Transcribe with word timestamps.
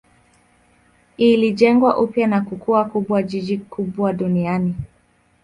Ilijengwa 1.17 1.97
upya 1.97 2.27
na 2.27 2.41
kukua 2.41 2.85
kuwa 2.85 3.23
jiji 3.23 3.57
kubwa 3.57 4.13
duniani. 4.13 4.75